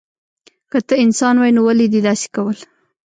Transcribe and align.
که 0.71 0.79
ته 0.87 0.93
انسان 1.05 1.35
وای 1.37 1.51
نو 1.55 1.61
ولی 1.67 1.87
دی 1.93 1.99
داسی 2.05 2.27
کول 2.35 2.57